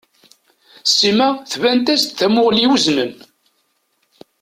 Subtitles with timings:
[0.95, 3.11] Sima tban-as-d d tamuɣli i weznen.